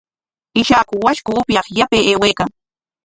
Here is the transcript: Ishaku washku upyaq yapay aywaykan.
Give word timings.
Ishaku 0.59 0.95
washku 1.05 1.31
upyaq 1.41 1.67
yapay 1.77 2.03
aywaykan. 2.11 2.49